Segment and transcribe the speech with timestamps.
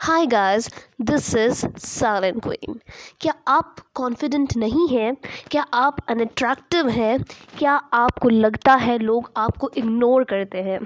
[0.00, 0.68] Hi guys
[1.00, 2.78] this is silent queen
[3.20, 5.14] क्या आप confident नहीं हैं?
[5.50, 7.18] क्या आप अनअट्रैक्टिव हैं?
[7.58, 10.78] क्या आपको लगता है लोग आपको इग्नोर करते हैं?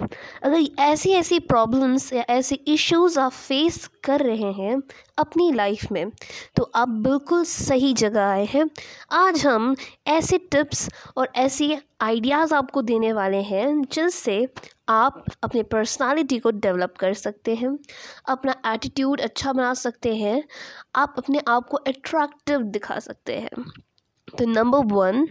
[0.43, 4.81] अगर ऐसी ऐसी प्रॉब्लम्स या ऐसे इश्यूज़ आप फेस कर रहे हैं
[5.19, 6.11] अपनी लाइफ में
[6.57, 8.65] तो आप बिल्कुल सही जगह आए हैं।
[9.13, 9.75] आज हम
[10.07, 14.47] ऐसे टिप्स और ऐसी आइडियाज़ आपको देने वाले हैं जिससे
[14.89, 17.79] आप अपने पर्सनालिटी को डेवलप कर सकते हैं,
[18.29, 20.43] अपना एटीट्यूड अच्छा बना सकते हैं,
[20.95, 23.65] आप अपने आप को अट्रैक्टिव दिखा सकते हैं।
[24.39, 25.27] तो number one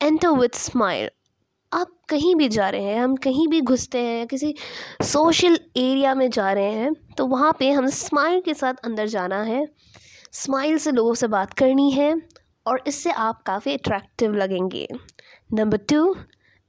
[0.00, 1.10] enter with smile
[1.72, 4.54] आप कहीं भी जा रहे हैं, हम कहीं भी घुसते हैं, किसी
[5.02, 9.42] सोशल एरिया में जा रहे हैं तो वहाँ पे हम स्माइल के साथ अंदर जाना
[9.42, 9.66] है।
[10.32, 12.14] स्माइल से लोगों से बात करनी है
[12.66, 14.88] और इससे आप काफ़ी अट्रैक्टिव लगेंगे।
[15.50, 16.14] नंबर टू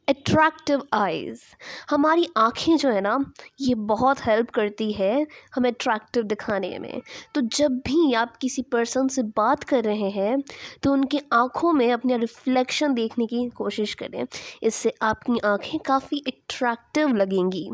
[0.08, 1.42] अट्रैक्टिव आइज़
[1.90, 3.18] हमारी आँखें जो है ना,
[3.62, 7.02] ये बहुत हेल्प करती है हमें अट्रैक्टिव दिखाने में।
[7.36, 10.38] तो जब भी आप किसी पर्सन से बात कर रहे हैं
[10.84, 14.26] तो उनकी आँखों में अपने रिफ्लेक्शन देखने की कोशिश करें।
[14.64, 17.70] इससे आपकी आँखें काफ़ी अट्रैक्टिव लगेंगी।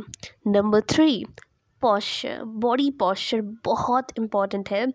[0.48, 1.24] Number three
[1.82, 4.86] posture body posture बहुत इंपॉर्टेंट है।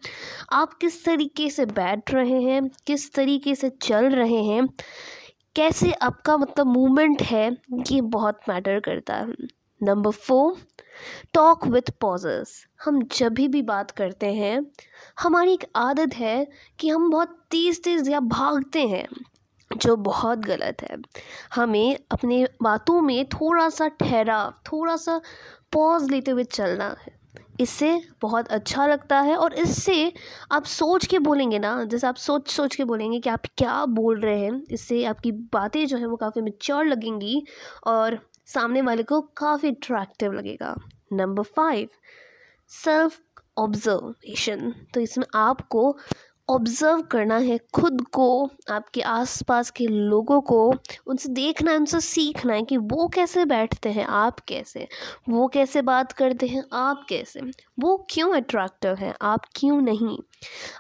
[0.53, 4.67] आप किस तरीके से बैठ रहे हैं, किस तरीके से चल रहे हैं,
[5.57, 7.51] कैसे आपका मतलब मूवमेंट है,
[7.93, 9.27] ये बहुत मैटर करता है।
[9.81, 10.57] Number four
[11.35, 14.67] talk with pauses हम जब भी बात करते हैं,
[15.21, 16.47] हमारी एक आदत है
[16.79, 19.07] कि हम बहुत तेज़ तेज़ या भागते हैं।
[19.71, 20.97] जो बहुत गलत है।
[21.55, 25.21] हमें अपने बातों में थोड़ा सा ठहराव थोड़ा सा
[25.73, 27.15] पॉज लेते हुए चलना है।
[27.61, 30.13] इससे बहुत अच्छा लगता है और इससे
[30.53, 34.21] आप सोच के बोलेंगे ना, जैसे आप सोच सोच के बोलेंगे कि आप क्या बोल
[34.21, 37.43] रहे हैं, इससे आपकी बातें जो हैं वो काफ़ी मिच्योर लगेंगी
[37.87, 40.75] और सामने वाले को काफ़ी अट्रैक्टिव लगेगा।
[41.13, 41.89] नंबर फाइव
[42.71, 43.19] सेल्फ
[43.59, 45.97] ऑब्जर्वेशन तो इसमें आपको
[46.49, 50.75] ऑब्ज़र्व करना है खुद को, आपके आसपास के लोगों को,
[51.07, 54.89] उनसे देखना है, उनसे सीखना है कि वो कैसे बैठते हैं, आप कैसे?
[55.29, 57.41] वो कैसे बात करते हैं, आप कैसे?
[57.81, 60.19] वो क्यों अट्रैक्टिव हैं, आप क्यों नहीं?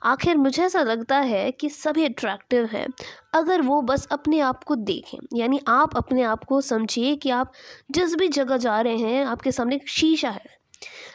[0.02, 2.86] आखिर मुझे ऐसा लगता है कि सभी अट्रैक्टिव हैं,
[3.34, 7.52] अगर वो बस अपने आप को देखें, यानी आप अपने आप को समझिए कि आप
[7.91, 10.56] जिस भी जगह जा रहे हैं, आपके सामने एक शीशा है।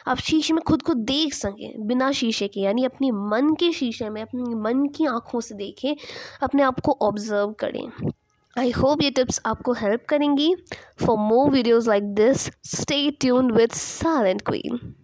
[0.08, 4.08] आप शीशे में खुद को देख सकें, बिना शीशे के, यानी अपने मन के शीशे
[4.08, 5.96] में, अपने मन की आँखों से देखें,
[6.42, 8.12] अपने आप को ऑब्ज़र्व करें।
[8.58, 10.54] आई होप ये टिप्स आपको हेल्प करेंगी।
[11.06, 14.94] For more videos like this stay tune with silent queen